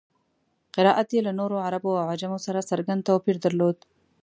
[0.75, 3.77] قرائت یې له نورو عربو او عجمو سره څرګند توپیر درلود.